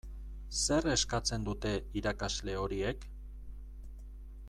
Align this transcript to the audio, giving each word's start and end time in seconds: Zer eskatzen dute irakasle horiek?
Zer 0.59 0.87
eskatzen 0.93 1.45
dute 1.49 1.73
irakasle 2.01 2.57
horiek? 2.65 3.07